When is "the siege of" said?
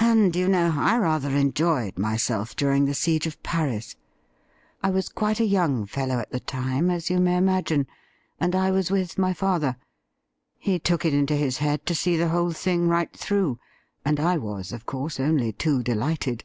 2.86-3.40